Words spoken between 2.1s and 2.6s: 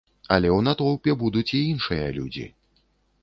людзі.